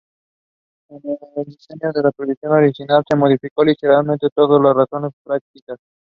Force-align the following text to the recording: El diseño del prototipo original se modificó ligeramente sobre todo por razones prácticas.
El 0.89 0.99
diseño 1.45 1.91
del 1.93 2.11
prototipo 2.11 2.49
original 2.49 3.03
se 3.07 3.15
modificó 3.15 3.63
ligeramente 3.63 4.29
sobre 4.33 4.47
todo 4.47 4.59
por 4.63 4.75
razones 4.77 5.11
prácticas. 5.23 5.77